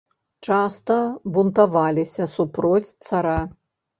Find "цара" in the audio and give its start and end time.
3.11-3.37